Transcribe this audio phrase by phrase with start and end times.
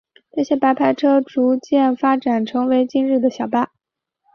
[0.35, 3.71] 这些白牌车逐渐发展成为今日的小巴。